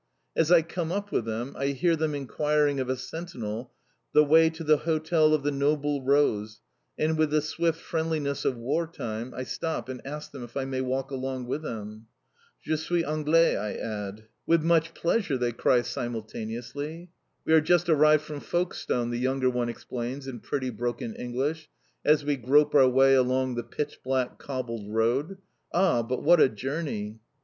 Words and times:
As 0.35 0.51
I 0.51 0.63
come 0.63 0.91
up 0.91 1.11
with 1.11 1.25
them 1.25 1.55
I 1.55 1.67
hear 1.67 1.95
them 1.95 2.15
enquiring 2.15 2.79
of 2.79 2.89
a 2.89 2.97
sentinel 2.97 3.71
the 4.15 4.23
way 4.23 4.49
to 4.49 4.63
the 4.63 4.77
Hotel 4.77 5.37
de 5.37 5.51
Noble 5.51 6.01
Rose, 6.03 6.59
and 6.97 7.19
with 7.19 7.29
the 7.29 7.39
swift 7.39 7.79
friendliness 7.79 8.43
of 8.43 8.57
War 8.57 8.87
time 8.87 9.31
I 9.35 9.43
stop 9.43 9.89
and 9.89 10.01
ask 10.03 10.33
if 10.33 10.57
I 10.57 10.65
may 10.65 10.81
walk 10.81 11.11
along 11.11 11.45
with 11.45 11.61
them. 11.61 12.07
"Je 12.63 12.77
suis 12.77 13.03
Anglais!" 13.05 13.55
I 13.55 13.73
add. 13.75 14.23
"Avec 14.49 14.61
beaucoup 14.63 14.83
de 14.95 14.99
plaisir!" 14.99 15.37
they 15.37 15.51
cry 15.51 15.83
simultaneously. 15.83 17.11
"We 17.45 17.53
are 17.53 17.61
just 17.61 17.87
arrived 17.87 18.23
from 18.23 18.39
Folkestone," 18.39 19.11
the 19.11 19.19
younger 19.19 19.51
one 19.51 19.69
explains 19.69 20.25
in 20.27 20.39
pretty 20.39 20.71
broken 20.71 21.13
English, 21.13 21.69
as 22.03 22.25
we 22.25 22.37
grope 22.37 22.73
our 22.73 22.89
way 22.89 23.13
along 23.13 23.53
the 23.53 23.61
pitch 23.61 23.99
black 24.03 24.39
cobbled 24.39 24.91
road. 24.91 25.37
"Ah! 25.71 26.01
But 26.01 26.23
what 26.23 26.39
a 26.41 26.49
journey!" 26.49 27.19